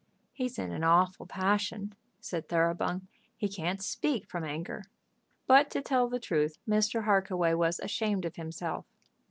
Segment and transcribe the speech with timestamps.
[0.33, 3.07] "He's in an awful passion," said Thoroughbung;
[3.37, 4.85] "he can't speak from anger."
[5.45, 7.03] But, to tell the truth, Mr.
[7.03, 8.87] Harkaway was ashamed of himself.